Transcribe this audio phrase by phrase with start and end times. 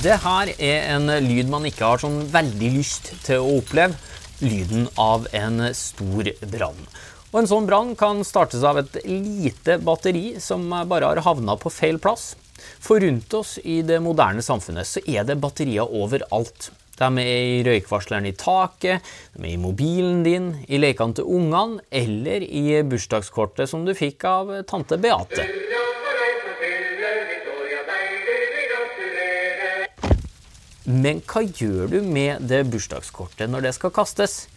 [0.00, 3.98] Det her er en lyd man ikke har sånn veldig lyst til å oppleve.
[4.40, 6.78] Lyden av en stor brann.
[7.28, 11.68] Og En sånn brann kan startes av et lite batteri som bare har havna på
[11.68, 12.32] feil plass.
[12.80, 16.70] For rundt oss i det moderne samfunnet så er det batterier overalt.
[16.96, 19.04] De er i røykvarsleren i taket,
[19.36, 24.24] de er i mobilen din, i lekene til ungene eller i bursdagskortet som du fikk
[24.24, 25.44] av tante Beate.
[30.90, 34.48] Men hva gjør du med det bursdagskortet når det skal kastes?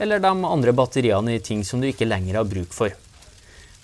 [0.00, 2.94] Eller de andre batteriene i ting som du ikke lenger har bruk for?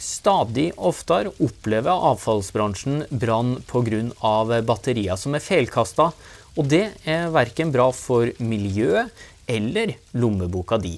[0.01, 4.63] Stadig oftere opplever avfallsbransjen brann pga.
[4.65, 6.11] batterier som er feilkasta,
[6.57, 9.13] og det er verken bra for miljøet
[9.47, 10.97] eller lommeboka di.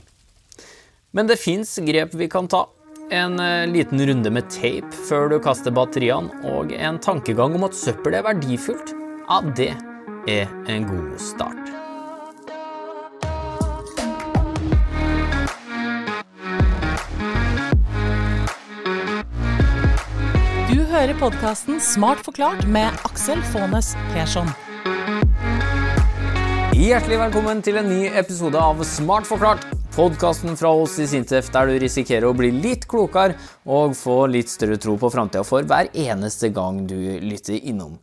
[1.11, 2.69] Men det fins grep vi kan ta.
[3.11, 7.75] En eh, liten runde med teip før du kaster batteriene, og en tankegang om at
[7.77, 8.95] søppel er verdifullt,
[9.27, 9.92] ja, det
[10.29, 11.57] er en god start.
[20.71, 24.49] Du hører podkasten Smart forklart med Aksel Faanes Persson.
[26.73, 29.72] Hjertelig velkommen til en ny episode av Smart forklart.
[29.93, 33.35] Podkasten fra oss i Sintef der du risikerer å bli litt klokere
[33.69, 37.99] og få litt større tro på framtida for hver eneste gang du lytter innom.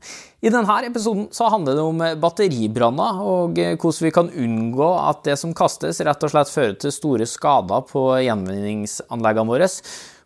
[0.45, 5.40] I denne episoden så handler det om batteribranner og hvordan vi kan unngå at det
[5.42, 9.73] som kastes, rett og slett fører til store skader på gjenvinningsanleggene våre.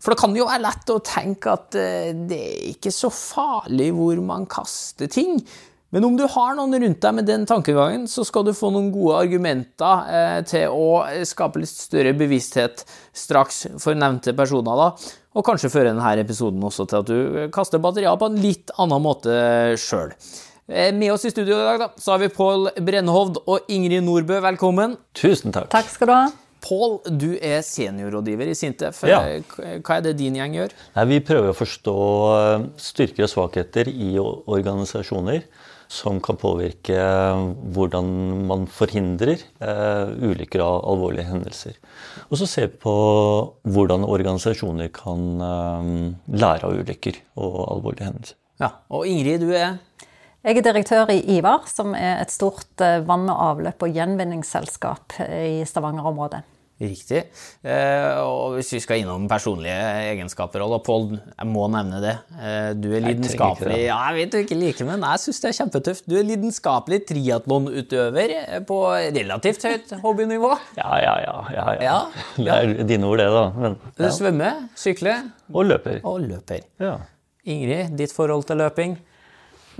[0.03, 3.93] For det kan jo være lett å tenke at eh, det er ikke så farlig
[3.95, 5.39] hvor man kaster ting.
[5.93, 8.87] Men om du har noen rundt deg med den tankegangen, så skal du få noen
[8.89, 12.81] gode argumenter eh, til å skape litt større bevissthet
[13.13, 14.79] straks for nevnte personer.
[14.79, 14.87] da,
[15.37, 19.03] Og kanskje føre denne episoden også til at du kaster batterier på en litt annen
[19.05, 19.35] måte
[19.77, 20.15] sjøl.
[20.65, 24.01] Eh, med oss i studio i dag da, så har vi Pål Brennehovd og Ingrid
[24.07, 24.39] Nordbø.
[24.47, 24.95] Velkommen.
[25.13, 25.69] Tusen takk.
[25.75, 26.23] Takk skal du ha.
[26.63, 29.03] Pål, du er seniorrådgiver i Sintef.
[29.05, 29.19] Ja.
[29.27, 30.73] Eh, Hva er det din gjeng gjør?
[30.97, 31.95] Nei, vi prøver å forstå
[32.39, 35.45] eh, styrker og svakheter i organisasjoner
[35.93, 36.97] som kan påvirke
[37.75, 38.07] hvordan
[38.49, 41.77] man forhindrer eh, ulykker og alvorlige hendelser.
[42.29, 42.93] Og så se på
[43.75, 45.91] hvordan organisasjoner kan eh,
[46.33, 48.39] lære av ulykker og alvorlige hendelser.
[48.61, 49.79] Ja, Og Ingrid, du er
[50.43, 55.19] Jeg er direktør i Ivar, som er et stort eh, vann- og avløp- og gjenvinningsselskap
[55.21, 56.43] i Stavanger-området.
[56.81, 57.19] Riktig.
[57.63, 59.75] Eh, og hvis vi skal innom personlige
[60.09, 61.05] egenskaper og Pål,
[61.37, 62.15] jeg må nevne det.
[62.33, 63.83] Eh, du er lidenskapelig det.
[63.85, 66.07] Ja, jeg vet du ikke liker, men jeg syns det er kjempetøft.
[66.09, 68.79] Du er lidenskapelig triatlonutøver eh, på
[69.15, 70.51] relativt høyt hobbynivå.
[70.81, 71.37] Ja, ja, ja.
[71.53, 71.79] ja, ja.
[71.85, 71.97] Ja,
[72.35, 73.45] Det er dine ord, det, da.
[73.55, 76.01] Men, Du svømmer, sykler Og løper.
[76.03, 76.65] og løper.
[76.81, 76.97] Ja.
[77.45, 78.97] Ingrid, ditt forhold til løping?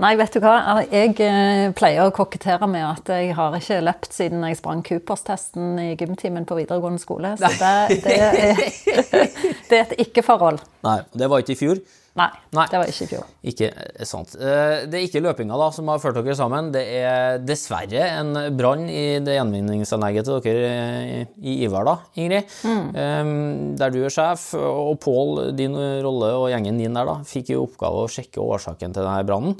[0.02, 0.82] Nei, vet du hva?
[0.90, 5.76] Jeg eh, pleier å kokettere med at jeg har ikke løpt siden jeg sprang Coopers-testen
[5.78, 7.36] i gymtimen på videregående skole.
[7.38, 8.64] Så det, det, er,
[9.70, 10.58] det er et ikke-forhold.
[10.86, 11.84] Nei, det var ikke i fjor.
[12.14, 12.64] Nei, Nei.
[12.70, 13.22] det var ikke i fjor.
[13.50, 14.36] Ikke eh, sant.
[14.38, 16.68] Eh, Det er ikke løpinga da som har ført dere sammen.
[16.74, 22.52] Det er dessverre en brann i det gjenvinningsanlegget til dere eh, i Ivar, da, Ingrid.
[22.62, 23.74] Mm.
[23.80, 27.58] Der du er sjef, og Pål, din rolle og gjengen din der, da, fikk i
[27.58, 29.58] oppgave å sjekke årsaken til denne brannen.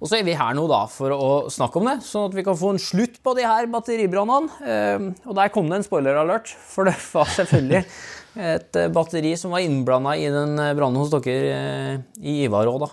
[0.00, 2.46] Og så er vi her nå da for å snakke om det, sånn at vi
[2.46, 5.12] kan få en slutt på de her batteribrannene.
[5.28, 7.84] Og der kom det en spoiler alert, for det var selvfølgelig
[8.40, 12.70] et eh, batteri som var innblanda i den eh, brannen hos dere eh, i Ivar
[12.70, 12.90] òg, da.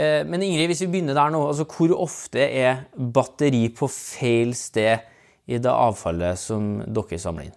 [0.00, 5.02] Men Ingrid, hvis vi begynner der nå, altså hvor ofte er batteri på feil sted
[5.50, 7.56] i det avfallet som dere samler inn?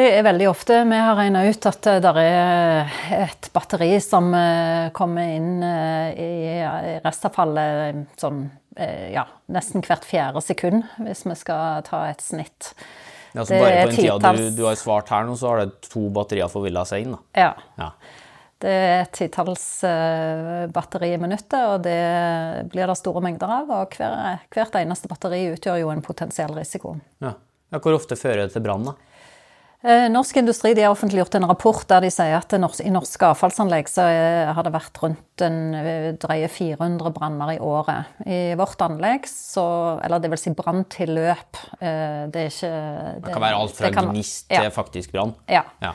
[0.00, 0.78] Det er veldig ofte.
[0.88, 4.32] Vi har regna ut at det er et batteri som
[4.96, 6.56] kommer inn i
[7.04, 8.46] restavfallet sånn
[9.12, 12.72] ja, nesten hvert fjerde sekund, hvis vi skal ta et snitt.
[13.36, 15.90] Altså så bare på den tida du, du har svart her nå, så har det
[15.90, 17.42] to batterier forvilla seg inn, da.
[17.46, 17.50] Ja.
[17.80, 17.90] Ja.
[18.62, 21.98] Det er et titalls eh, batteri i minuttet, og det
[22.72, 23.72] blir det store mengder av.
[23.82, 26.94] Og hver, hvert eneste batteri utgjør jo en potensiell risiko.
[27.20, 27.34] Ja.
[27.74, 28.96] ja hvor ofte fører det til brann, da?
[29.86, 32.50] Eh, Norsk Industri de har offentliggjort en rapport der de sier at
[32.82, 37.60] i norske avfallsanlegg så eh, har det vært rundt en eh, drøye 400 branner i
[37.62, 38.10] året.
[38.26, 39.66] I vårt anlegg, så,
[40.02, 42.72] eller det vil si branntilløp Det er ikke
[43.22, 45.36] Det kan være alt fra gnist til faktisk brann.
[45.46, 45.62] ja.
[45.84, 45.94] Ja.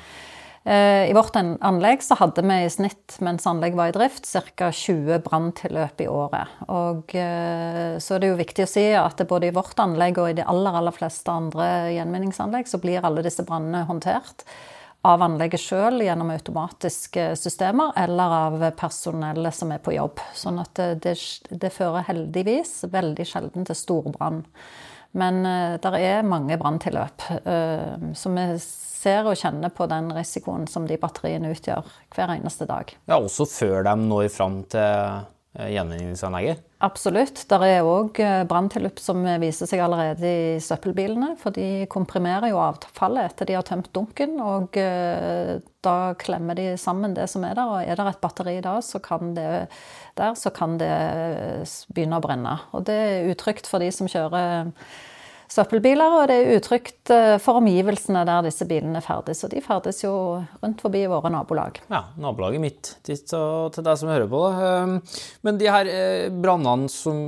[0.63, 4.27] Eh, I vårt anlegg så hadde vi i snitt, mens anlegget var i drift,
[4.57, 4.69] ca.
[4.71, 6.59] 20 branntilløp i året.
[6.69, 10.29] Og eh, så er det jo viktig å si at både i vårt anlegg og
[10.29, 14.45] i de aller, aller fleste andre gjenvinningsanlegg, så blir alle disse brannene håndtert
[15.01, 20.21] av anlegget sjøl gjennom automatiske systemer, eller av personellet som er på jobb.
[20.37, 21.15] Sånn at det,
[21.49, 24.43] det, fører heldigvis veldig sjelden til storbrann.
[25.17, 27.25] Men uh, det er mange branntilløp.
[27.45, 32.67] Uh, så vi ser og kjenner på den risikoen som de batteriene utgjør hver eneste
[32.69, 32.91] dag.
[33.09, 36.62] Ja, Også før de når fram til gjenvinningsanlegget?
[36.81, 37.44] Absolutt.
[37.51, 38.18] Der er òg
[38.50, 41.33] branntilløp som viser seg allerede i søppelbilene.
[41.42, 44.39] For de komprimerer jo avfallet etter de har tømt dunken.
[44.39, 44.80] Og
[45.86, 47.68] da klemmer de sammen det som er der.
[47.68, 49.48] Og er det et batteri da, så kan det,
[50.18, 50.92] der, så kan det
[51.92, 52.57] begynne å brenne.
[52.71, 54.71] Og det er utrygt for de som kjører
[55.51, 59.44] søppelbiler, og det er utrygt eh, for omgivelsene der disse bilene ferdes.
[59.45, 60.13] Og de ferdes jo
[60.62, 61.81] rundt forbi våre nabolag.
[61.92, 64.42] Ja, nabolaget mitt til, til deg som hører på.
[64.45, 64.69] Da.
[64.69, 64.95] Ehm,
[65.48, 67.19] men de her eh, brannene som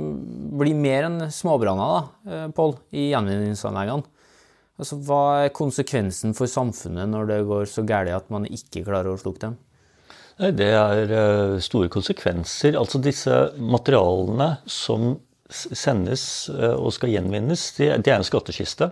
[0.56, 4.08] blir mer enn småbranner, da, eh, Pål, i gjenvinningsanleggene.
[4.80, 9.12] Altså, hva er konsekvensen for samfunnet når det går så galt at man ikke klarer
[9.12, 9.60] å slukke dem?
[10.34, 11.12] Det er
[11.62, 12.74] store konsekvenser.
[12.74, 15.12] Altså disse materialene som
[15.52, 18.88] sendes eh, og skal gjenvinnes, det, er en skattkiste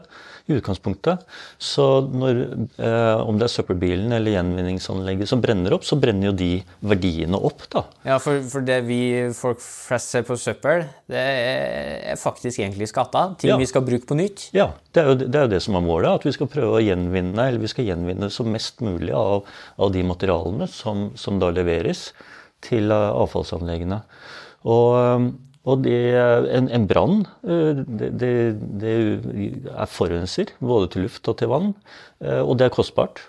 [0.50, 1.22] i utgangspunktet.
[1.56, 2.40] Så når,
[2.76, 6.50] eh, om det er søppelbilen eller gjenvinningsanlegget som brenner opp, så brenner jo de
[6.84, 7.84] verdiene opp, da.
[8.04, 9.00] Ja, for, for det vi
[9.36, 13.30] folk flest ser på søppel, det er faktisk egentlig skatta.
[13.40, 13.60] Ting ja.
[13.60, 14.50] vi skal bruke på nytt.
[14.56, 16.10] Ja, det er, jo, det er, jo, det som er målet.
[16.20, 19.48] At vi skal prøve å gjenvinne eller vi skal gjenvinne så mest mulig av,
[19.80, 22.10] av de materialene som, som da leveres
[22.62, 24.02] til eh, avfallsanleggene.
[24.68, 25.98] Og og det,
[26.56, 28.32] en, en brann eh, det, det,
[28.82, 28.94] det,
[29.70, 31.70] er forurenser, både til luft og til vann.
[32.24, 33.22] Eh, og det er kostbart.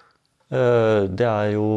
[0.50, 1.69] Eh, det er jo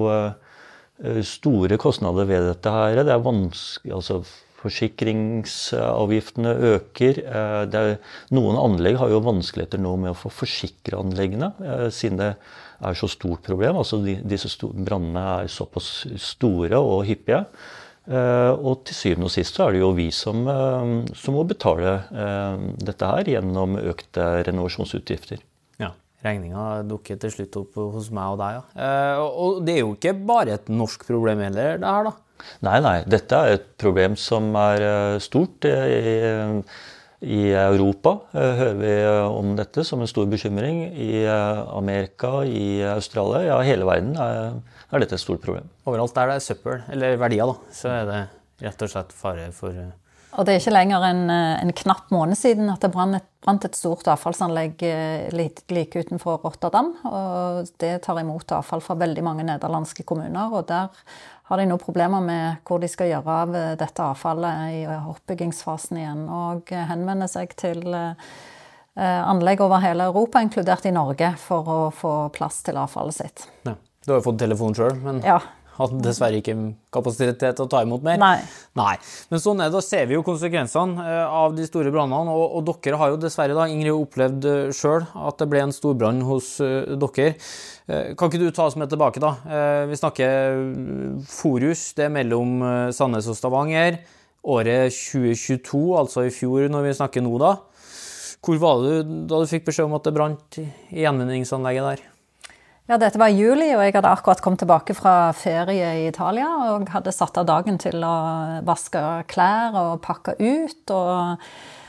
[1.28, 3.02] store kostnader ved dette her.
[3.04, 4.22] Det er vanskelig altså
[4.56, 7.18] Forsikringsavgiftene øker.
[7.28, 7.90] Er,
[8.34, 11.52] noen anlegg har jo vanskeligheter nå med å få forsikre anleggene,
[11.92, 12.30] siden det
[12.80, 13.76] er så stort problem.
[13.78, 17.44] Altså disse brannene er såpass store og hyppige.
[18.06, 21.42] Eh, og til syvende og sist så er det jo vi som, eh, som må
[21.48, 25.42] betale eh, dette her gjennom økte renovasjonsutgifter.
[25.82, 25.90] Ja,
[26.22, 29.24] regninga dukker til slutt opp hos meg og deg, ja.
[29.26, 32.14] Og det er jo ikke bare et norsk problem heller, det her, da?
[32.68, 32.98] Nei, nei.
[33.10, 35.64] Dette er et problem som er stort.
[35.66, 36.60] I,
[37.26, 38.92] i Europa hører vi
[39.24, 40.82] om dette som en stor bekymring.
[40.92, 44.60] I Amerika, i Australia, ja hele verden er
[44.92, 45.68] er dette et stort problem.
[45.86, 48.24] Overalt der det er søppel, eller verdier, da, så er det
[48.66, 49.94] rett og slett fare for eh,
[50.36, 53.76] og det er ikke lenger en, eh, en knapp måned siden at det brant et,
[53.78, 56.90] stort avfallsanlegg eh, like, like, utenfor Rotterdam.
[57.08, 60.52] og Det tar imot avfall fra veldig mange nederlandske kommuner.
[60.52, 60.90] og Der
[61.48, 66.28] har de nå problemer med hvor de skal gjøre av dette avfallet i oppbyggingsfasen igjen.
[66.28, 67.80] Og henvender seg til
[68.96, 73.48] anlegg over hele Europa, inkludert i Norge, for å få plass til avfallet sitt.
[73.64, 73.76] Ja.
[74.06, 75.40] Du har jo fått telefon sjøl, men ja.
[75.80, 76.54] hadde dessverre ikke
[76.94, 78.20] kapasitet til å ta imot mer.
[78.22, 78.36] Nei.
[78.78, 78.92] Nei.
[79.32, 79.74] Men sånn er det.
[79.74, 82.30] Da ser vi jo konsekvensene eh, av de store brannene.
[82.30, 85.74] Og, og, dere har jo dessverre, da, Ingrid, opplevd eh, sjøl at det ble en
[85.74, 87.34] storbrann hos uh, dere.
[87.86, 89.28] Kan ikke du ta oss med tilbake, da?
[89.86, 90.56] Vi snakker
[91.30, 91.84] Forus.
[91.94, 92.58] Det er mellom
[92.94, 94.00] Sandnes og Stavanger.
[94.42, 97.54] Året 2022, altså i fjor når vi snakker nå, da.
[98.42, 100.66] Hvor var du da du fikk beskjed om at det brant i
[100.98, 102.10] gjenvinningsanlegget der?
[102.86, 106.46] Ja, dette var juli, og jeg hadde akkurat kommet tilbake fra ferie i Italia.
[106.70, 108.12] Og hadde satt av dagen til å
[108.66, 110.92] vaske klær og pakke ut.
[110.94, 111.48] Og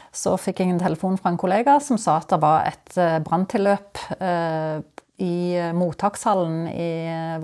[0.09, 3.19] så fikk jeg en telefon fra en kollega som sa at det var et eh,
[3.21, 4.81] branntilløp eh,
[5.21, 5.37] i
[5.77, 6.89] mottakshallen i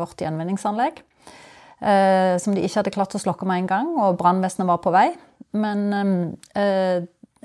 [0.02, 1.04] vårt gjenvinningsanlegg.
[1.78, 4.96] Eh, som de ikke hadde klart å slokke med en gang, og brannvesenet var på
[4.98, 5.12] vei.
[5.54, 5.94] Men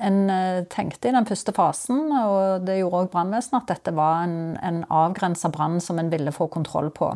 [0.01, 4.25] en eh, tenkte i den første fasen, og det gjorde òg brannvesenet, at dette var
[4.27, 7.13] en, en avgrensa brann som en ville få kontroll på.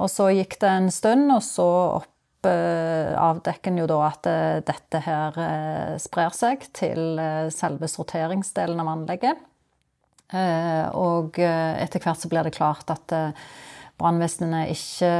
[0.00, 1.68] Og så gikk det en stund, og så
[2.00, 7.20] opp eh, avdekker jo da at eh, dette her eh, sprer seg til
[7.52, 9.48] selve sorteringsdelen av anlegget.
[10.32, 13.12] Og etter hvert så blir det klart at
[14.00, 15.10] brannvesenet ikke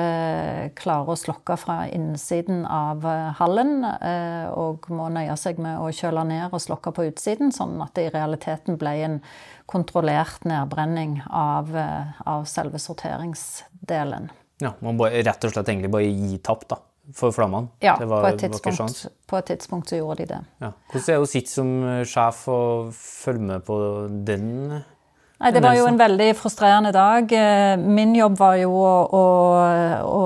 [0.78, 5.90] klarer å slokke fra innsiden av eh, hallen, eh, og må nøye seg med å
[5.94, 9.18] kjøle ned og slokke på utsiden, sånn at det i realiteten ble en
[9.70, 14.30] kontrollert nedbrenning av, eh, av selve sorteringsdelen.
[14.62, 16.80] Ja, Man må rett og slett egentlig bare gi tapp, da?
[17.18, 17.72] For flammene?
[17.82, 18.42] Ja, var, på, et
[19.26, 20.38] på, et tidspunkt, så gjorde de det.
[20.62, 20.68] Ja.
[20.92, 21.72] Hvordan er det å sitte som
[22.06, 23.78] sjef og følge med på
[24.22, 24.84] den
[25.42, 27.32] Nei, Det var jo en veldig frustrerende dag.
[27.34, 29.22] Eh, min jobb var jo å, å,
[30.06, 30.20] å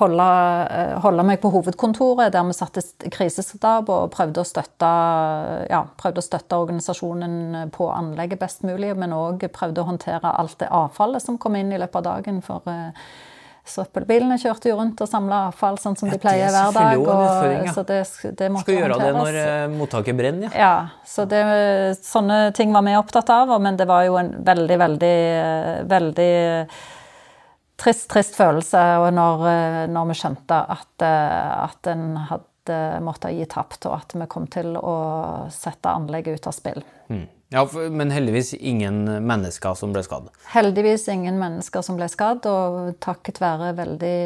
[0.00, 0.26] holde,
[0.74, 2.82] eh, holde, meg på hovedkontoret, der vi satte
[3.14, 4.90] krisestab og prøvde å, støtte,
[5.70, 10.58] ja, prøvde å støtte organisasjonen på anlegget best mulig, men òg prøvde å håndtere alt
[10.64, 12.42] det avfallet som kom inn i løpet av dagen.
[12.42, 12.66] for
[13.64, 17.00] Søppelbilene kjørte jo rundt og samla avfall sånn som de pleier hver dag.
[17.00, 18.02] Og, så det,
[18.36, 19.14] det måtte Skal gjøre håndteres.
[19.14, 20.66] det når uh, mottaket brenner, ja.
[20.66, 21.40] ja så det,
[22.04, 25.14] sånne ting var vi opptatt av, men det var jo en veldig, veldig,
[25.94, 26.34] veldig
[27.80, 28.82] trist, trist følelse
[29.14, 34.14] når, eh, når vi skjønte at, eh, at en hadde måttet gi tapt, og at
[34.16, 34.96] vi kom til å
[35.52, 36.84] sette anlegget ut av spill.
[37.12, 37.26] Mm.
[37.54, 40.26] Ja, Men heldigvis ingen mennesker som ble skadd?
[40.50, 44.16] Heldigvis ingen mennesker som ble skadd, og takket være veldig,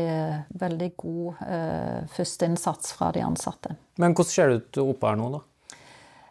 [0.63, 3.77] veldig god eh, førsteinnsats fra de ansatte.
[4.01, 5.43] Men hvordan ser det ut oppe her nå, da?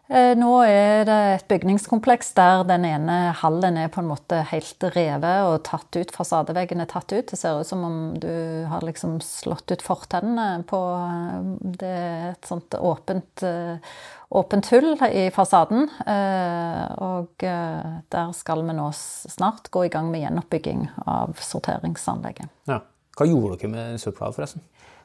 [0.08, 4.86] Eh, nå er det et bygningskompleks der den ene hallen er på en måte helt
[4.96, 6.14] revet og tatt ut.
[6.16, 7.26] Fasadeveggen er tatt ut.
[7.28, 11.50] Det ser ut som om du har liksom slått ut fortennene på eh,
[11.84, 13.98] Det er et sånt åpent eh,
[14.28, 15.86] åpent hull i fasaden.
[17.00, 22.52] Og der skal vi nå snart gå i gang med gjenoppbygging av sorteringsanlegget.
[22.68, 22.82] Ja.
[23.18, 24.62] Hva gjorde dere med søpla, forresten?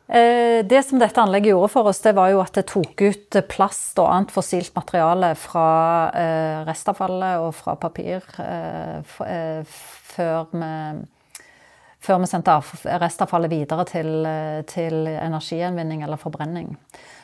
[0.09, 3.39] Eh, det som dette anlegget gjorde for oss, det var jo at det tok ut
[3.49, 5.69] plast og annet fossilt materiale fra
[6.69, 8.27] restavfallet og fra papir
[9.33, 10.73] før vi,
[12.03, 12.59] før vi sendte
[13.03, 14.13] restavfallet videre til,
[14.69, 16.77] til energigjenvinning eller forbrenning.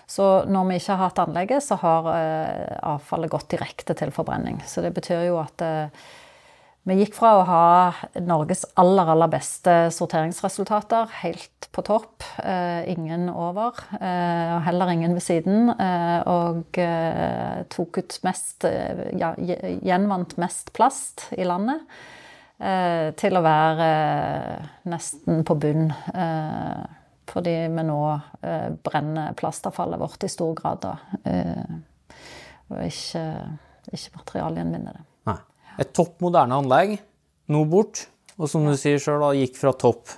[0.08, 4.62] Så når vi ikke har hatt anlegget, så har eh, avfallet gått direkte til forbrenning.
[4.64, 6.06] Så det betyr jo at eh,
[6.86, 7.62] vi gikk fra å ha
[8.24, 15.24] Norges aller, aller beste sorteringsresultater helt på topp, eh, ingen over, og heller ingen ved
[15.24, 15.72] siden,
[16.24, 16.78] og
[17.74, 18.64] tok ut mest
[19.20, 21.84] ja, Gjenvant mest plast i landet,
[22.58, 23.90] til å være
[24.90, 25.92] nesten på bunn
[27.32, 28.00] fordi vi nå
[28.42, 30.96] eh, brenner plastavfallet vårt i stor grad, da.
[31.28, 32.16] Eh,
[32.68, 33.24] og ikke,
[33.92, 35.04] ikke materialgjenvinner det.
[35.78, 36.96] Et topp moderne anlegg,
[37.48, 38.06] nå bort.
[38.38, 40.10] Og som du sier sjøl, gikk fra topp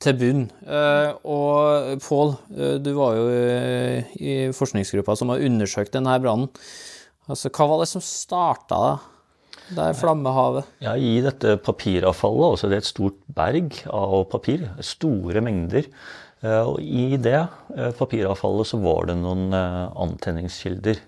[0.00, 0.44] til bunn.
[0.64, 6.50] Eh, og Pål, eh, du var jo eh, i forskningsgruppa som har undersøkt denne brannen.
[7.30, 8.98] Altså, hva var det som starta
[9.70, 10.66] det er flammehavet.
[10.82, 15.86] Ja, I dette papiravfallet, altså det er et stort berg av papir, store mengder,
[16.42, 17.44] og I det
[18.00, 20.98] papiravfallet så var det noen antenningskilder.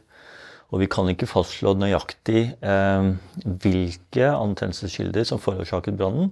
[0.73, 6.31] Og vi kan ikke fastslå nøyaktig hvilke antennelseskilder som forårsaket brannen.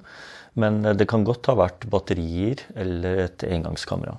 [0.57, 4.17] Men det kan godt ha vært batterier eller et engangskamera.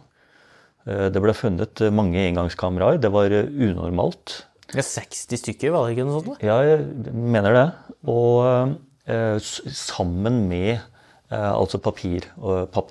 [0.85, 3.01] Det ble funnet mange engangskameraer.
[3.01, 4.37] Det var unormalt.
[4.77, 6.45] Ja, 60 stykker, var det ikke noe sånt?
[6.45, 7.65] Ja, jeg mener det.
[8.13, 8.77] Og
[9.73, 10.85] sammen med
[11.31, 12.27] Eh, altså papir,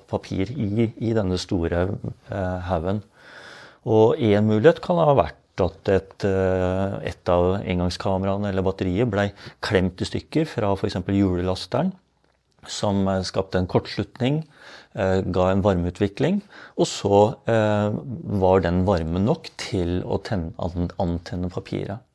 [0.09, 3.03] papir i, i, denne store eh, haugen.
[3.85, 9.31] Og én mulighet kan ha vært at et, eh, et av engangskameraene eller batteriet ble
[9.59, 11.01] klemt i stykker fra f.eks.
[11.11, 11.91] hjullasteren,
[12.69, 14.43] som skapte en kortslutning,
[14.93, 16.43] ga en varmeutvikling,
[16.77, 20.53] og så var den varmen nok til å tenne,
[21.01, 22.05] antenne papiret.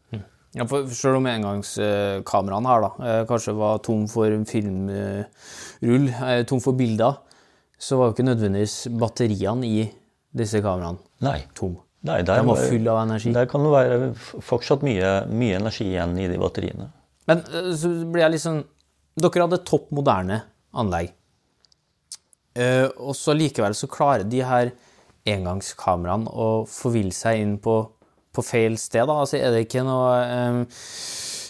[0.56, 6.60] Ja, for Selv om engangskameraene her da, eh, kanskje var tom for filmrull, eh, tom
[6.60, 7.18] for bilder,
[7.78, 9.90] så var jo ikke nødvendigvis batteriene i
[10.34, 11.44] disse kameraene Nei.
[11.54, 11.76] tom.
[12.06, 13.32] Nei, der, den var full av energi.
[13.34, 14.10] Der kan det være
[14.44, 16.90] fortsatt mye, mye energi igjen i de batteriene.
[17.26, 18.64] Men eh, så blir jeg liksom
[19.16, 20.42] Dere hadde topp moderne
[20.76, 21.14] anlegg.
[23.00, 24.74] Og så likevel så klarer de her
[25.28, 27.78] engangskameraene å forville seg inn på
[28.36, 29.06] på feil sted.
[29.08, 29.20] Da.
[29.22, 30.12] Altså, er, det ikke noe,
[30.52, 30.62] um,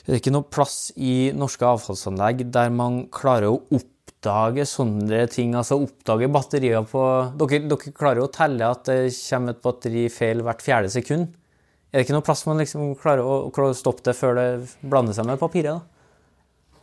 [0.06, 3.82] er det ikke noe plass i norske avfallsanlegg der man klarer å
[4.26, 5.54] oppdage sånne ting?
[5.54, 7.02] Altså oppdage batterier på
[7.38, 11.34] dere, dere klarer jo å telle at det kommer et batteri feil hvert fjerde sekund.
[11.92, 14.48] Er det ikke noe plass man liksom klarer å, stoppe det før det
[14.82, 15.78] blander seg med papiret?
[15.78, 15.96] da?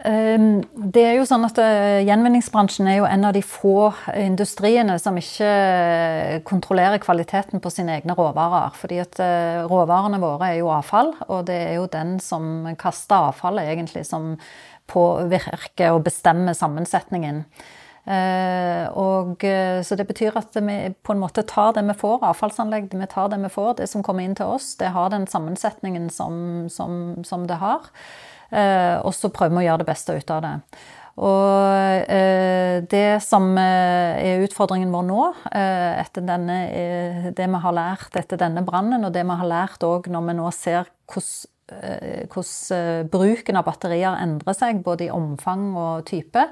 [0.03, 4.97] Ehm, det er jo sånn at eh, Gjenvinningsbransjen er jo en av de få industriene
[4.99, 8.75] som ikke kontrollerer kvaliteten på sine egne råvarer.
[8.79, 13.29] Fordi at eh, råvarene våre er jo avfall, og det er jo den som kaster
[13.29, 14.33] avfallet, egentlig, som
[14.93, 17.43] påvirker og bestemme sammensetningen.
[18.03, 19.45] Uh, og,
[19.87, 23.29] så det betyr at vi på en måte tar det vi får, avfallsanlegg, vi tar
[23.31, 23.77] det vi får.
[23.79, 26.35] Det som kommer inn til oss, det har den sammensetningen som,
[26.73, 27.87] som, som det har.
[28.51, 30.57] Eh, og så prøver vi å gjøre det beste ut av det.
[31.13, 36.57] Og eh, det som eh, er utfordringen vår nå, etter denne,
[37.37, 40.37] det vi har lært etter denne brannen, og det vi har lært òg når vi
[40.39, 46.03] nå ser hvordan eh, hvordan eh, bruken av batterier endrer seg, både i omfang og
[46.09, 46.43] type,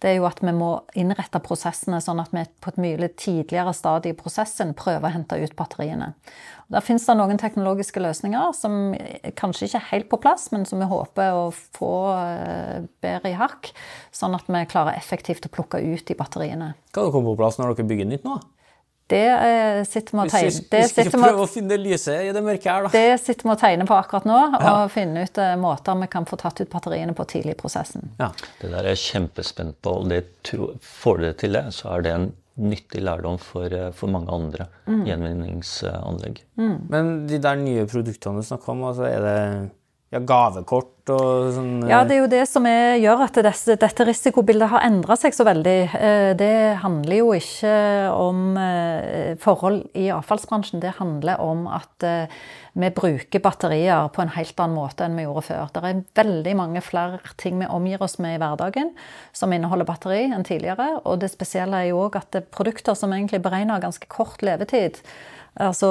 [0.00, 3.72] det er jo at vi må innrette prosessene sånn at vi på et mye tidligere
[3.76, 6.12] stadie i prosessen prøver å hente ut batteriene.
[6.68, 8.94] Og der finnes det noen teknologiske løsninger som
[9.40, 13.40] kanskje ikke er helt på plass, men som vi håper å få eh, bedre i
[13.40, 13.72] hakk,
[14.12, 16.74] sånn at vi klarer effektivt å plukke ut de batteriene.
[16.92, 18.40] Hva kommer på plass når dere bygger nytt nå?
[19.10, 20.50] Det eh, sitter vi og tegner.
[20.54, 22.90] vi, Det vi skal ikke prøve å finne lyset i det mørke her, da.
[22.94, 24.74] det sitter vi og tegner på akkurat nå, Ja.
[24.84, 28.12] og finne ut eh, måter vi kan få tatt ut batteriene på tidlig i prosessen.
[28.20, 28.30] Ja.
[28.60, 32.06] Det der er jeg kjempespent på, og det tror, får dere til det, så er
[32.06, 36.40] det en nyttig lærdom for, eh, for mange andre gjenvinningsanlegg.
[36.90, 39.40] Men de der nye produktene du snakker om, altså er det
[40.10, 44.06] ja, gavekort og sånn Ja, det er jo det som er, gjør at desse, dette
[44.08, 45.76] risikobildet har endra seg så veldig.
[45.94, 47.74] Eh, Det handler jo ikke
[48.14, 52.42] om eh, forhold i avfallsbransjen, det handler om at eh,
[52.74, 55.70] vi bruker batterier på en helt annen måte enn vi gjorde før.
[55.74, 58.92] Det er veldig mange flere ting vi omgir oss med i hverdagen
[59.34, 61.00] som inneholder batteri enn tidligere.
[61.04, 65.02] Og det spesielle er jo òg at er produkter som egentlig beregner ganske kort levetid.
[65.58, 65.88] Altså,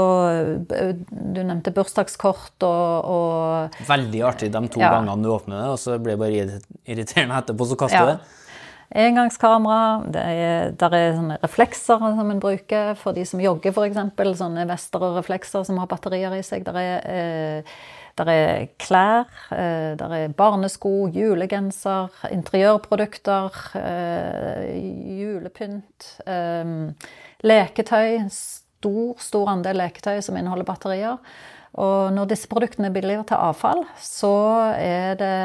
[1.12, 4.89] du nevnte bursdagskort og, og Veldig artig de to Ja.
[4.96, 8.06] gangene du åpner det, og så blir det bare irriterende etterpå, så kaster Ja.
[8.06, 8.20] du det.
[8.96, 14.00] Engangskamera, det er, der er sånne reflekser som en bruker for de som jogger f.eks.
[14.39, 16.63] Sånne vester og reflekser som har batterier i seg.
[16.66, 17.62] Der er, eh,
[18.18, 24.74] der er klær, eh, der er barnesko, julegenser, interiørprodukter, eh,
[25.22, 26.66] julepynt, eh,
[27.44, 28.25] leketøy.
[28.79, 31.17] Stor, stor andel leketøy som inneholder batterier.
[31.77, 34.31] Og når disse produktene blir billigere til avfall, så
[34.79, 35.36] er det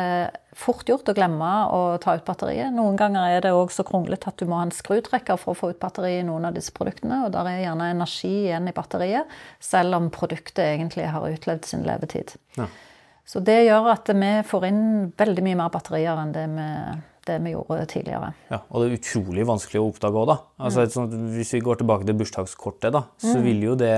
[0.56, 2.72] fort gjort å glemme å ta ut batteriet.
[2.72, 5.58] Noen ganger er det òg så kronglete at du må ha en skrutrekker for å
[5.58, 7.24] få ut batteriet i noen av disse produktene.
[7.26, 11.84] Og der er gjerne energi igjen i batteriet, selv om produktet egentlig har utlevd sin
[11.84, 12.38] levetid.
[12.56, 12.70] Ja.
[13.28, 14.84] Så det gjør at vi får inn
[15.16, 16.70] veldig mye mer batterier enn det vi,
[17.28, 18.32] det vi gjorde tidligere.
[18.50, 20.36] Ja, og det er utrolig vanskelig å oppdage òg, da.
[20.60, 20.92] Altså, mm.
[20.94, 23.94] sånt, hvis vi går tilbake til bursdagskortet, da, så vil jo det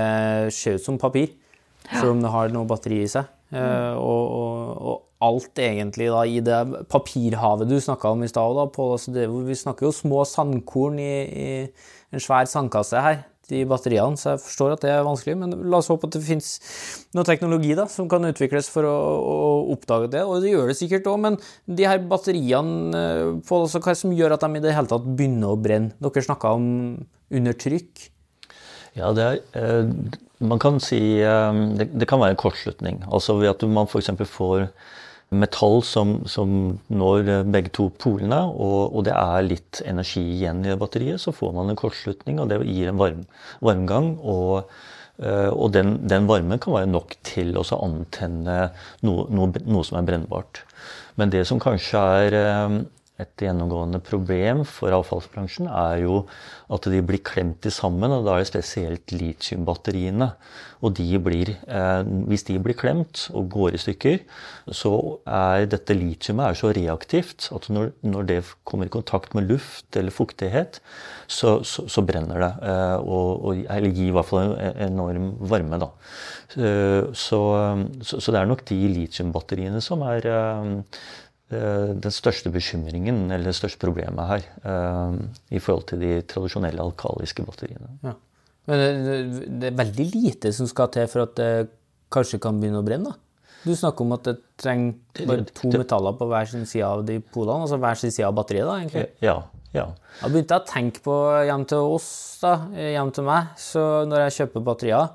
[0.55, 1.35] se ut som papir.
[1.87, 3.29] Selv om det har noe batteri i seg.
[3.55, 6.57] Eh, og, og, og alt egentlig da i det
[6.91, 9.13] papirhavet du snakka om i stad, altså
[9.47, 11.47] vi snakker jo små sandkorn i, i
[12.13, 15.37] en svær sandkasse her, de batteriene, så jeg forstår at det er vanskelig.
[15.39, 16.49] Men la oss håpe at det finnes
[17.15, 20.25] noe teknologi da, som kan utvikles for å, å oppdage det.
[20.27, 24.13] Og det gjør det sikkert òg, men de her batteriene, eh, Pål, altså, hva som
[24.15, 25.95] gjør at de i det hele tatt begynner å brenne?
[26.03, 26.69] Dere snakka om
[27.33, 28.07] undertrykk.
[28.97, 29.91] Ja, det er, eh,
[30.39, 33.03] man kan si eh, det, det kan være en kortslutning.
[33.07, 34.11] Altså ved at man f.eks.
[34.31, 34.67] får
[35.29, 36.51] metall som, som
[36.87, 41.33] når eh, begge to polene, og, og det er litt energi igjen i batteriet, så
[41.35, 43.25] får man en kortslutning, og det gir en varm,
[43.65, 44.13] varmgang.
[44.23, 44.71] Og,
[45.19, 48.59] eh, og den, den varmen kan være nok til å antenne
[49.07, 50.63] noe, noe, noe som er brennbart.
[51.19, 52.79] Men det som kanskje er eh,
[53.17, 56.21] et gjennomgående problem for avfallsbransjen er jo
[56.73, 60.31] at de blir klemt sammen, og da er det spesielt litiumbatteriene.
[60.85, 64.19] Og de blir, eh, hvis de blir klemt og går i stykker,
[64.69, 64.93] så
[65.25, 70.13] er dette litiumet så reaktivt at når, når det kommer i kontakt med luft eller
[70.13, 70.77] fuktighet,
[71.25, 72.51] så, så, så brenner det.
[72.69, 75.89] Eh, og, og, eller gir i hvert fall en enorm varme, da.
[76.57, 77.39] Eh, Så,
[78.01, 80.69] så, det er nok de litiumbatteriene som er eh,
[81.47, 85.19] den største bekymringen, eller det største problemet her, eh,
[85.55, 87.93] i forhold til de tradisjonelle alkaliske batteriene.
[88.03, 88.17] Ja.
[88.67, 89.13] Men det,
[89.61, 91.51] det er veldig lite som skal til for at det
[92.11, 93.23] kanskje kan begynne å brenne, da.
[93.67, 97.17] Du snakker om at det trenger bare to metaller på hver sin side av de
[97.19, 99.07] polene, altså hver sin side av batteriet, da, egentlig.
[99.23, 99.37] Ja,
[99.75, 99.87] ja.
[100.21, 101.15] Jeg begynte å tenke på
[101.47, 102.11] hjem til oss,
[102.43, 105.09] da, hjem til meg, så når jeg kjøper batterier,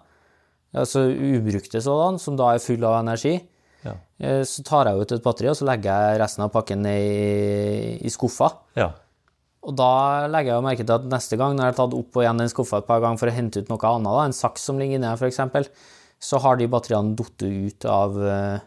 [0.72, 3.36] altså ubrukte sådan, som da er full av energi,
[3.84, 3.94] Ja.
[4.20, 7.98] eh, så tar jeg ut et batteri, og så legger jeg resten av pakken i,
[8.02, 8.52] i skuffa.
[8.78, 8.90] ja.
[9.62, 12.24] Og da legger jeg merke til at neste gang når jeg har tatt opp og
[12.24, 14.64] igjen den skuffa et par ganger for å hente ut noe annet, da, en saks
[14.66, 15.68] som ligger inni her f.eks.,
[16.22, 18.58] så har de batteriene falt ut av, eh,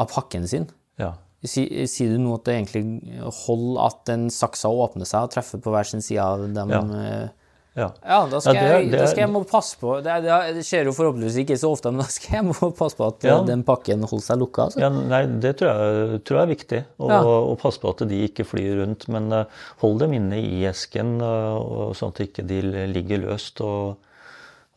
[0.00, 0.70] av pakken sin.
[0.98, 1.12] ja.
[1.44, 5.60] Si- Sier du nå at det egentlig holder at den saksa åpner seg og treffer
[5.60, 6.70] på hver sin side av dem?
[6.72, 6.80] Ja.
[7.74, 7.88] Ja.
[8.06, 10.86] Ja, da skal, Ja, det jeg, da skal jeg må passe på det, det, skjer
[10.86, 13.38] jo forhåpentligvis ikke så ofte, men da skal jeg må passe på at Ja.
[13.46, 14.68] den pakken holder seg lukka.
[14.68, 14.82] Altså.
[14.84, 16.80] Ja, nei, Det tror jeg, tror jeg er viktig.
[17.02, 17.08] Å,
[17.50, 19.08] og passe på at de ikke flyr rundt.
[19.10, 22.46] Men eh, hold dem inne i esken, og sånn at de ikke
[22.94, 23.98] ligger løst og,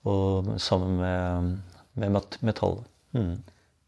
[0.10, 1.54] og sammen med,
[2.02, 2.90] med metallet.
[3.14, 3.38] Mm.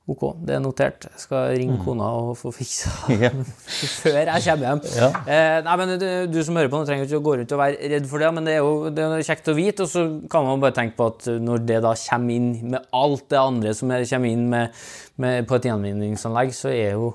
[0.09, 1.05] Ok, det er notert.
[1.05, 2.89] Jeg skal ringe kona og få fiksa
[3.25, 3.29] Ja.
[4.01, 4.79] før jeg kommer hjem.
[4.97, 5.09] Ja.
[5.29, 7.61] Eh, nei, men du, du som hører på, nå trenger ikke å gå rundt og
[7.61, 9.85] være redd for det, men det er jo det er kjekt å vite.
[9.85, 13.27] Og så kan man bare tenke på at når det da kommer inn med alt
[13.29, 14.81] det andre som er, kommer inn med,
[15.21, 17.13] med, på et gjenvinningsanlegg, så er jo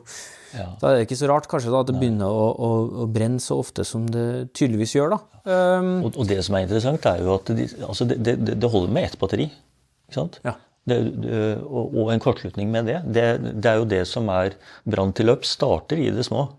[0.54, 0.68] Ja.
[0.78, 2.68] Da er det ikke så rart kanskje da at det begynner å, å,
[3.02, 5.18] å brenne så ofte som det tydeligvis gjør, da.
[5.50, 8.70] Um, Og, og det som er interessant, er jo at de, altså det, det, det
[8.70, 9.48] holder med ett batteri.
[10.07, 10.38] Ikke sant?
[10.46, 10.54] Ja.
[10.84, 10.98] Det,
[11.64, 12.98] og, og en kortslutning med det.
[13.08, 13.28] det.
[13.56, 15.46] Det er jo det som er branntilløp.
[15.48, 16.50] Starter i det små.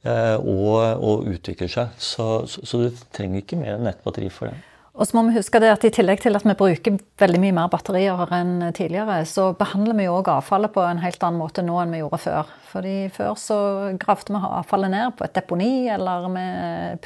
[0.00, 1.92] Eh, og, og utvikler seg.
[2.00, 4.62] Så, så, så du trenger ikke mer nettbatteri for det.
[5.00, 7.54] Og så må vi huske det at I tillegg til at vi bruker veldig mye
[7.56, 11.62] mer batterier enn tidligere, så behandler vi jo òg avfallet på en helt annen måte
[11.64, 12.50] nå enn vi gjorde før.
[12.72, 13.60] Fordi Før så
[14.02, 16.44] gravde vi avfallet ned på et deponi, eller vi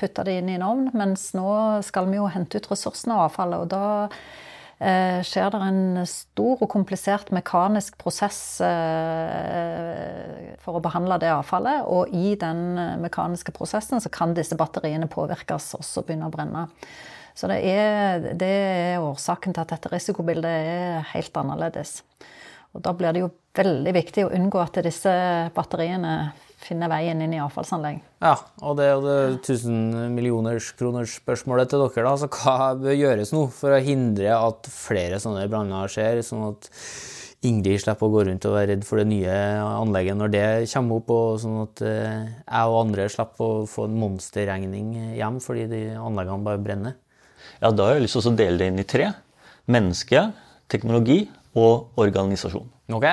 [0.00, 0.88] putta det inn i en ovn.
[0.96, 1.52] Mens nå
[1.86, 3.62] skal vi jo hente ut ressursene av avfallet.
[3.62, 4.18] og da
[5.24, 11.86] skjer det en stor og komplisert mekanisk prosess eh, for å behandle det avfallet.
[11.88, 16.34] Og i den eh, mekaniske prosessen så kan disse batteriene påvirkes og så begynne å
[16.34, 16.66] brenne.
[17.34, 22.02] Så det er, det er årsaken til at dette risikobildet er helt annerledes.
[22.74, 25.14] Og da blir det jo veldig viktig å unngå at disse
[25.54, 26.14] batteriene
[26.64, 28.00] finner veien inn i avfallsanlegg.
[28.24, 32.06] Ja, og det er jo det 1000 millioners kroners spørsmålet til dere.
[32.08, 36.48] da, så Hva bør gjøres nå for å hindre at flere sånne branner skjer, sånn
[36.52, 36.70] at
[37.44, 41.02] Ingrid slipper å gå rundt og være redd for det nye anlegget når det kommer
[41.02, 45.66] opp, og sånn at eh, jeg og andre slipper å få en monsterregning hjem fordi
[45.68, 46.96] de anleggene bare brenner?
[47.60, 49.10] Ja, Da har jeg lyst til å dele det inn i tre.
[49.68, 50.30] Menneske,
[50.72, 52.66] teknologi og organisasjon.
[52.96, 53.06] Ok,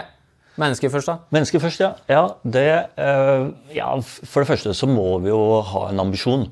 [0.59, 1.17] Mennesker først, da.
[1.31, 1.93] Mennesker først, ja.
[2.11, 2.67] ja, det,
[2.99, 3.45] eh,
[3.77, 3.89] ja.
[4.03, 6.49] For det første så må vi jo ha en ambisjon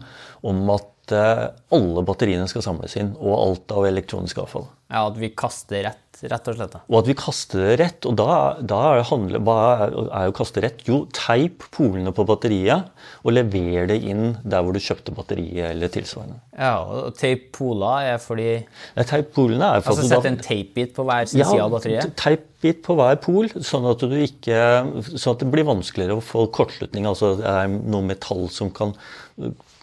[0.48, 4.70] om at eh, alle batteriene skal samles inn, og alt av elektronisk avfall.
[4.90, 6.76] Ja, At vi kaster rett, rett og slett.
[6.90, 8.06] Og at vi kaster det rett.
[8.10, 10.82] Og da, da er, handle, hva er, er jo å kaste rett?
[10.88, 12.90] Jo, teip polene på batteriet
[13.22, 16.40] og lever det inn der hvor du kjøpte batteriet eller tilsvarende.
[16.58, 18.50] Ja, og teip pola er fordi
[18.98, 22.18] Nei, teip polene er for Altså sette en teipbit på hver side av batteriet?
[22.20, 24.60] teipbit på hver pol, sånn at, du ikke,
[25.14, 27.06] sånn at det blir vanskeligere å få kortslutning.
[27.08, 28.98] Altså det er noe metall som kan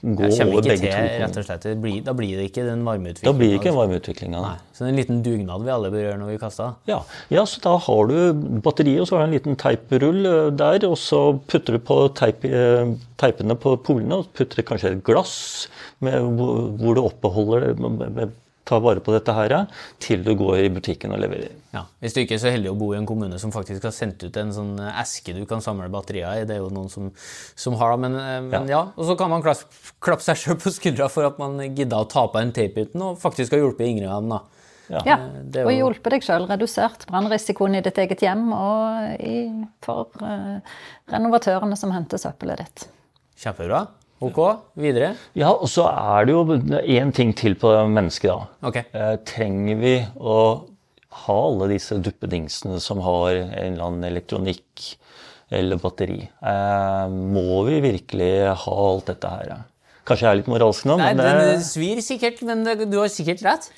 [0.03, 1.43] gå kommer over begge til, to.
[1.47, 1.63] slett.
[1.65, 3.39] Det blir, da blir det ikke den Da varmeutviklingen.
[3.39, 4.51] blir det ikke en varmeutvikling av det.
[4.51, 6.75] Nei, Så det er en liten dugnad vi alle bør gjøre når vi kaster.
[6.91, 6.99] Ja,
[7.33, 8.17] ja, så da har du
[8.61, 12.01] batteriet, og så har du en liten teiprull eh, der, og så putter du på
[12.15, 15.69] teip, eh, teipene på polene, og putter kanskje et glass
[16.05, 16.21] med,
[16.81, 18.29] hvor du oppbeholder det,
[18.71, 19.55] med- vare på dette her,
[20.03, 21.55] til du går i butikken og leverer.
[21.73, 21.85] Ja.
[22.03, 24.23] Hvis du ikke er så heldig å bo i en kommune som faktisk har sendt
[24.25, 27.13] ut en sånn eske du kan samle batterier i, det er jo noen som,
[27.55, 28.83] som har det, men, eh, men ja.
[28.97, 29.65] Og så kan man klappe,
[30.03, 33.19] klappe seg sjøl på skuldra for at man gidda å ta på en uten og
[33.23, 34.43] faktisk har hjulpet Ingrid og dem, da.
[34.87, 36.47] Ja, det er og hjulpet deg sjøl.
[36.47, 39.41] Redusert brannrisikoen i ditt eget hjem og i,
[39.83, 40.61] for uh,
[41.11, 42.87] renovatørene som henter søppelet ditt.
[43.43, 43.87] Kjempebra.
[44.25, 44.39] Ok,
[44.81, 45.11] videre.
[45.37, 46.45] Ja, og så er det jo
[46.81, 48.69] én ting til på mennesket, da.
[48.71, 48.89] Okay.
[48.97, 50.39] Eh, trenger vi å
[51.27, 54.87] ha alle disse duppedingsene som har en eller annen elektronikk
[55.53, 56.23] eller batteri?
[56.25, 58.33] Eh, må vi virkelig
[58.65, 59.57] ha alt dette her?
[60.07, 63.11] Kanskje jeg er litt moralsk nå, Nei, men den det, svir sikkert, men du har
[63.13, 63.69] sikkert rett.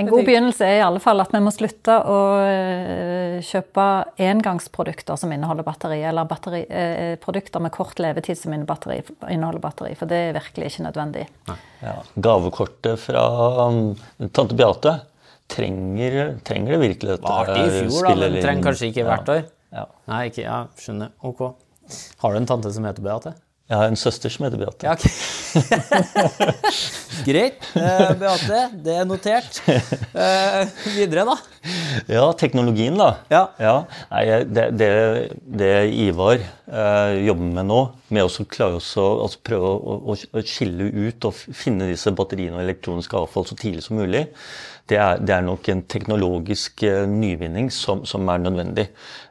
[0.00, 3.86] En god begynnelse er i alle fall at vi må slutte å eh, kjøpe
[4.20, 10.10] engangsprodukter som inneholder batteri, eller batteri, eh, produkter med kort levetid som inneholder batteri, for
[10.10, 11.26] det er virkelig ikke nødvendig.
[11.84, 13.26] ja, gavekortet fra
[13.68, 13.94] um,
[14.32, 14.96] tante Beate
[15.50, 17.26] trenger, trenger det virkelig dette?
[17.28, 19.44] Var det i fjor, da, men trenger kanskje ikke hvert år.
[19.74, 19.86] Ja.
[20.10, 21.14] Nei, ikke, ja, skjønner.
[21.26, 21.46] Ok.
[22.22, 23.34] Har du en tante som heter Beate?
[23.70, 24.82] Jeg har en søster som heter Beate.
[24.82, 25.10] Ja, okay.
[27.28, 27.68] Greit.
[27.78, 29.60] Eh, Beate, det er notert.
[29.70, 31.36] Eh, videre, da.
[32.10, 33.12] Ja, teknologien, da.
[33.30, 33.76] Ja.
[34.10, 34.90] Nei, det, det,
[35.62, 35.70] det
[36.02, 37.78] Ivar eh, jobber med nå,
[38.10, 42.58] med å klare å altså prøve å, å, å skille ut og finne disse batteriene
[42.58, 44.26] og elektronisk avfall så tidlig som mulig,
[44.90, 48.88] det er, det er nok en teknologisk eh, nyvinning som, som er nødvendig.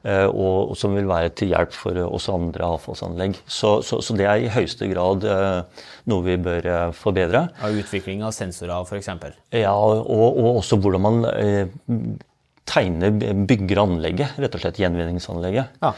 [0.08, 3.38] eh, og, og som vil være til hjelp for oss også andre avfallsanlegg.
[3.45, 7.45] Så, så, så det er i høyeste grad eh, noe vi bør eh, forbedre.
[7.65, 9.12] Av utvikling av sensorer, f.eks.
[9.60, 11.67] Ja, og, og også hvordan man eh,
[12.69, 13.13] tegner,
[13.50, 15.80] bygger anlegget, rett og slett gjenvinningsanlegget.
[15.84, 15.93] Ja.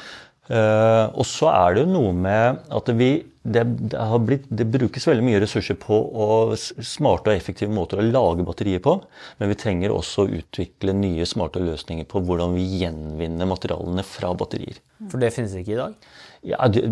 [0.52, 5.08] Eh, og så er det jo noe med at vi det, det, blitt, det brukes
[5.08, 6.28] veldig mye ressurser på å
[6.58, 9.00] smarte og effektive måter å lage batterier på.
[9.40, 14.34] Men vi trenger også å utvikle nye smarte løsninger på hvordan vi gjenvinner materialene fra
[14.38, 14.78] batterier.
[15.10, 16.12] For det finnes ikke i dag.
[16.42, 16.88] Ja, det,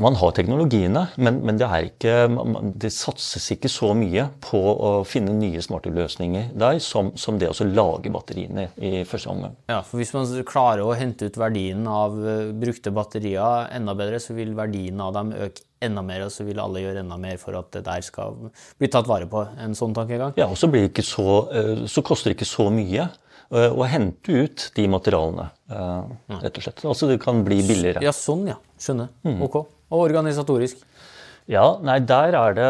[0.00, 2.14] Man har teknologiene, men, men det, ikke,
[2.80, 7.50] det satses ikke så mye på å finne nye smarte løsninger der som, som det
[7.52, 9.58] å lage batteriene i første omgang.
[9.68, 14.22] Ja, for Hvis man klarer å hente ut verdien av eh, brukte batterier enda bedre,
[14.22, 17.36] så vil verdien av dem øke enda mer, og så vil alle gjøre enda mer
[17.40, 18.38] for at det der skal
[18.80, 19.42] bli tatt vare på.
[19.60, 20.32] En sånn tankegang.
[20.40, 23.10] Ja, og så, blir det ikke så, eh, så koster det ikke så mye
[23.52, 26.84] eh, å hente ut de materialene, eh, rett og slett.
[26.88, 28.02] Altså det kan bli billigere.
[28.04, 28.56] Ja, sånn, ja.
[28.80, 29.08] Skjønner.
[29.44, 29.56] Ok.
[29.94, 30.80] Og organisatorisk.
[31.50, 32.68] Ja, nei, der er det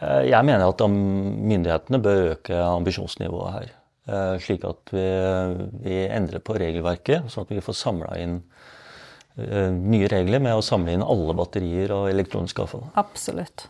[0.00, 3.70] eh, Jeg mener at myndighetene bør øke ambisjonsnivået her.
[4.08, 5.04] eh, Slik at vi,
[5.84, 8.38] vi endrer på regelverket, sånn at vi får samla inn
[9.36, 12.86] eh, nye regler med å samle inn alle batterier og elektronisk avfall.
[13.00, 13.68] Absolutt.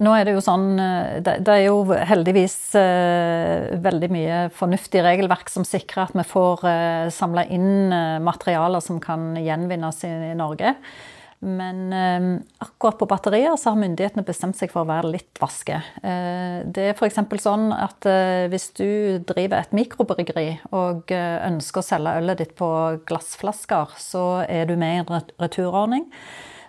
[0.00, 5.52] Nå er det jo sånn eh, Det, er jo heldigvis eh, veldig mye fornuftig regelverk
[5.52, 10.74] som sikrer at vi får eh, samla inn materialer som kan gjenvinnes i, Norge.
[11.40, 11.88] Men
[12.60, 15.78] akkurat på batterier så har myndighetene bestemt seg for å være litt vaske.
[16.04, 17.16] Det er f.eks.
[17.40, 18.04] sånn at
[18.52, 22.68] hvis du driver et mikrobryggeri og ønsker å selge ølet ditt på
[23.08, 26.04] glassflasker, så er du med i en returordning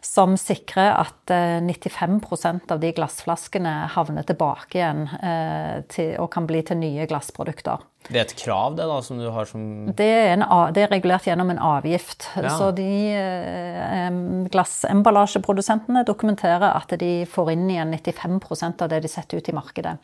[0.01, 6.49] som sikrer at eh, 95% av de glassflaskene havner tilbake igjen eh, til, og kan
[6.49, 7.85] bli til nye glassprodukter.
[8.09, 10.93] Det er et krav, det, da, som du har som Det er, en, det er
[10.93, 12.31] regulert gjennom en avgift.
[12.33, 12.49] Ja.
[12.57, 14.09] Så de eh,
[14.51, 19.99] glassemballasjeprodusentene dokumenterer at de får inn igjen 95% av det de setter ut i markedet.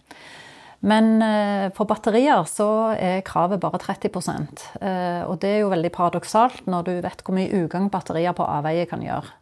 [0.86, 5.92] Men eh, for batterier så er kravet bare 30 eh, Og det er jo veldig
[5.96, 9.34] paradoksalt når du vet hvor mye ugagn batterier på avveie kan gjøre.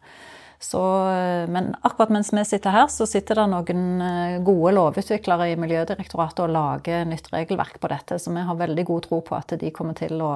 [0.58, 5.50] Så, eh, men akkurat mens vi sitter her, så sitter det noen eh, gode lovutviklere
[5.52, 9.36] i Miljødirektoratet og lager nytt regelverk på dette, så vi har veldig god tro på
[9.36, 10.32] at de kommer til å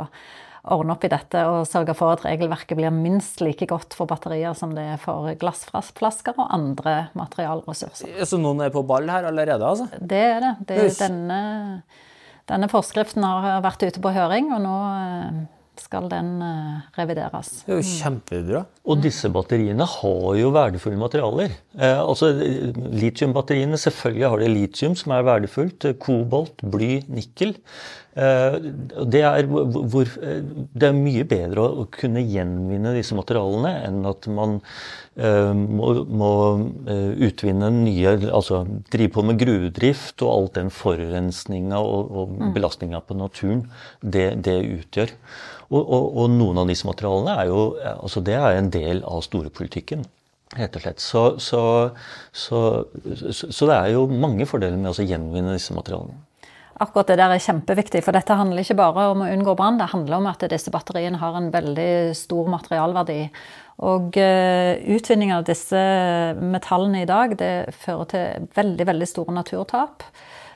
[0.68, 4.52] ordne opp i dette og sørge for at regelverket blir minst like godt for batterier
[4.56, 8.12] som det er for glassflasker og andre materialressurser.
[8.28, 9.88] Så noen er på ball her allerede, altså?
[9.96, 10.52] Det er det.
[10.68, 11.40] det er denne,
[12.50, 15.40] denne forskriften har vært ute på høring, og nå eh,
[15.81, 17.53] skal den eh, revideres.
[17.66, 18.64] Det er jo kjempebra.
[18.90, 21.57] Og disse batteriene har jo verdifulle materialer.
[21.79, 25.90] Eh, altså Litiumbatteriene, selvfølgelig har de litium som er verdifullt.
[26.03, 27.57] Kobolt, bly, nikkel.
[28.18, 28.57] Eh,
[29.07, 30.40] det, er, hvor, eh,
[30.75, 34.57] det er mye bedre å, kunne gjenvinne disse materialene enn at man
[35.14, 36.33] eh, må, må
[37.23, 43.14] utvinne nye Altså drive på med gruvedrift og alt den forurensninga og, og belastninga på
[43.20, 43.62] naturen
[44.03, 45.14] det, det utgjør.
[45.70, 47.61] Og, og, og noen av disse materialene er jo
[47.92, 50.03] altså det er en del av storepolitikken.
[50.59, 50.99] Rett og slett.
[50.99, 51.62] Så, så,
[52.35, 52.64] så,
[53.07, 56.18] så, så det er jo mange fordeler med å gjenvinne disse materialene.
[56.81, 59.90] Akkurat det der er kjempeviktig, for dette handler ikke bare om å unngå brann, det
[59.93, 63.19] handler om at disse batteriene har en veldig stor materialverdi.
[63.85, 65.81] Og eh, utvinning av disse
[66.40, 70.09] metallene i dag, det fører til veldig, veldig store naturtap.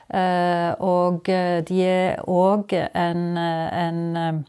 [0.09, 4.43] Eh, og eh, de er òg en, en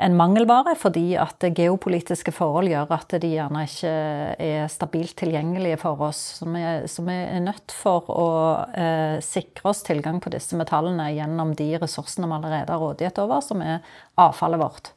[0.00, 3.92] en mangelvare fordi at geopolitiske forhold gjør at de gjerne ikke
[4.40, 6.20] er stabilt tilgjengelige for oss.
[6.40, 8.30] Så vi, er nødt for å
[8.72, 13.44] eh, sikre oss tilgang på disse metallene gjennom de ressursene vi allerede har rådighet over,
[13.44, 13.84] som er
[14.20, 14.94] avfallet vårt.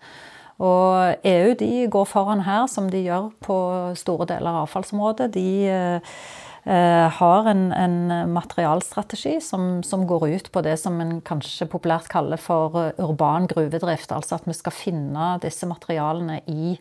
[0.64, 3.58] Og EU de går foran her, som de gjør på
[4.00, 5.32] store deler av avfallsområdet.
[5.36, 6.16] De eh,
[6.64, 12.40] har en, en materialstrategi som, som går ut på det som en kanskje populært kaller
[12.40, 14.14] for eh, urban gruvedrift.
[14.16, 16.78] Altså at vi skal finne disse materialene i,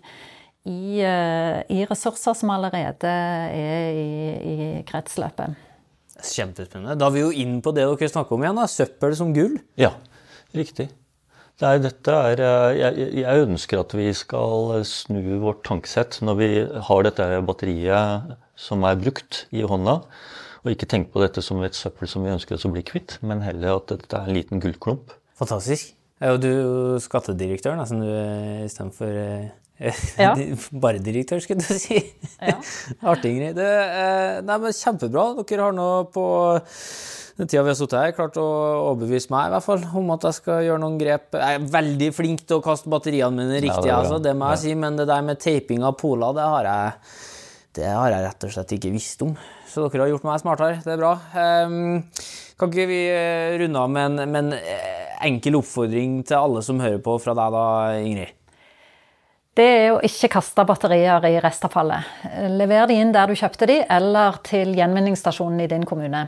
[0.70, 5.58] i, eh, i ressurser som allerede er i, i kretsløpet.
[6.22, 6.94] Kjempespennende.
[7.00, 8.70] Da er vi jo inn på det dere snakker om igjen, da.
[8.70, 9.58] søppel som gull.
[9.80, 9.96] Ja,
[10.54, 10.92] riktig.
[11.62, 16.48] Er, dette er, eh, jeg, jeg ønsker at vi skal snu vårt tankesett når vi
[16.88, 20.00] har dette batteriet som er brukt i hånda,
[20.62, 23.16] og ikke tenke på dette som et søppel som vi ønsker oss å bli kvitt,
[23.22, 25.14] men heller at dette er en liten gullklump.
[25.38, 25.94] Fantastisk.
[26.22, 26.52] Og du
[27.02, 29.50] skattedirektør, nesten du er istedenfor eh,
[30.18, 30.34] Ja.
[30.84, 31.98] bare direktør, skulle du si.
[32.38, 32.58] Ja.
[33.14, 33.56] Artig, Ingrid.
[33.58, 33.70] Det,
[34.02, 35.24] eh, nei, men kjempebra.
[35.42, 36.26] Dere har nå på
[37.38, 38.46] den tida vi har sittet her, klart å
[38.92, 41.30] overbevise meg i hvert fall om at jeg skal gjøre noen grep.
[41.38, 44.50] Jeg er veldig flink til å kaste batteriene mine riktig, det er altså, det må
[44.52, 47.14] jeg si, men det der med taping av poler, det har jeg
[47.72, 49.30] det har jeg rett og slett ikke visst om.
[49.64, 50.82] Så dere har gjort meg smartere.
[50.84, 51.14] Det er bra.
[51.40, 52.02] Ehm,
[52.60, 56.60] kan ikke vi eh, runde av med en, med en eh, enkel oppfordring til alle
[56.66, 57.64] som hører på fra deg, da,
[58.04, 58.34] Ingrid?
[59.56, 62.12] Det er å ikke kaste batterier i restavfallet.
[62.56, 66.22] Lever de inn der du kjøpte de, eller til gjenvinningsstasjonen i din kommune.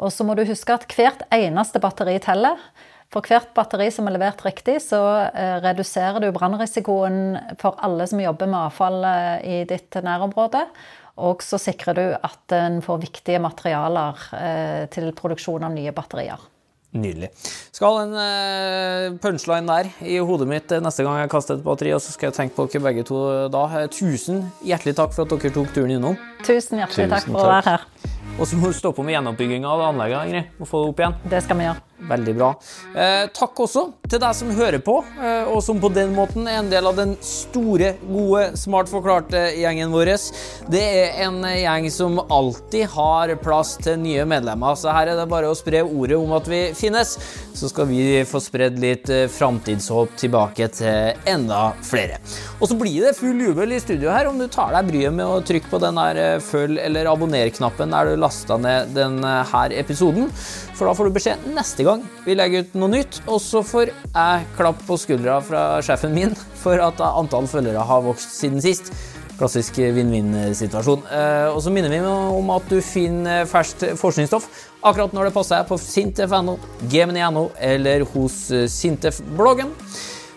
[0.00, 2.60] Og så må du huske at hvert eneste batteri teller.
[3.10, 5.00] For hvert batteri som er levert riktig, så
[5.34, 10.62] eh, reduserer du brannrisikoen for alle som jobber med avfall eh, i ditt nærområde.
[11.20, 16.46] Og så sikrer du at en får viktige materialer eh, til produksjon av nye batterier.
[16.90, 17.28] Nydelig.
[17.70, 21.92] Skal ha en uh, punchline der i hodet mitt neste gang jeg kaster et batteri,
[21.94, 23.20] og så skal jeg tenke på dere begge to
[23.54, 23.62] da.
[23.94, 26.18] Tusen hjertelig takk for at dere tok turen innom.
[26.42, 28.18] Tusen hjertelig Tusen takk for å være her.
[28.40, 30.52] Og så må du stoppe med gjenoppbygginga av anlegget, Ingrid.
[30.56, 31.16] Må få det opp igjen.
[31.28, 31.89] Det skal vi gjøre.
[32.08, 32.54] Veldig bra.
[32.96, 36.60] Eh, takk også til deg som hører på, eh, og som på den måten er
[36.60, 40.12] en del av den store, gode, smart forklarte-gjengen vår.
[40.72, 45.28] Det er en gjeng som alltid har plass til nye medlemmer, så her er det
[45.30, 47.16] bare å spre ordet om at vi finnes.
[47.54, 52.18] Så skal vi få spredd litt eh, framtidshåp tilbake til enda flere.
[52.58, 55.28] Og så blir det full jubel i studio her om du tar deg bryet med
[55.28, 59.36] å trykke på den der eh, følg- eller abonner-knappen der du lasta ned denne
[59.76, 60.30] episoden.
[60.80, 63.18] For da får du beskjed neste gang vi legger ut noe nytt.
[63.28, 68.06] Og så får jeg klapp på skuldra fra sjefen min for at antall følgere har
[68.06, 68.88] vokst siden sist.
[69.36, 71.04] Klassisk vinn-vinn-situasjon.
[71.04, 74.48] Eh, og så minner vi om at du finner ferskt forskningsstoff
[74.80, 76.56] akkurat når det passer på sintef.no,
[76.88, 78.40] gmn.no eller hos
[78.72, 79.76] Sintef-bloggen.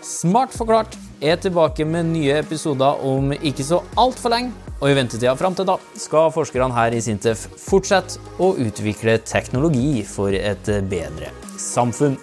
[0.03, 4.53] Smart forklart er tilbake med nye episoder om ikke så altfor lenge.
[4.81, 10.03] Og i ventetida fram til da skal forskerne her i Sintef fortsette å utvikle teknologi
[10.07, 12.17] for et bedre samfunn.